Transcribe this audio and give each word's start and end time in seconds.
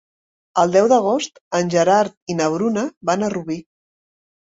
El 0.61 0.73
deu 0.75 0.89
d'agost 0.93 1.37
en 1.61 1.71
Gerard 1.75 2.19
i 2.35 2.41
na 2.41 2.51
Bruna 2.57 2.89
van 3.13 3.25
a 3.25 3.33
Rubí. 3.39 3.63